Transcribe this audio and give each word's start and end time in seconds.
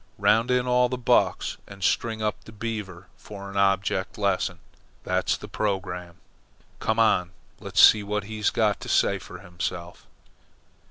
Round 0.17 0.49
in 0.49 0.65
all 0.65 0.89
the 0.89 0.97
bucks 0.97 1.57
and 1.67 1.83
string 1.83 2.23
up 2.23 2.43
the 2.45 2.51
Beaver 2.51 3.05
for 3.17 3.51
an 3.51 3.55
object 3.55 4.17
lesson. 4.17 4.57
That's 5.03 5.37
the 5.37 5.47
programme. 5.47 6.15
Come 6.79 6.97
on 6.97 7.21
and 7.21 7.31
let's 7.59 7.83
see 7.83 8.01
what 8.01 8.23
he's 8.23 8.49
got 8.49 8.79
to 8.79 8.89
say 8.89 9.19
for 9.19 9.37
himself." 9.41 10.07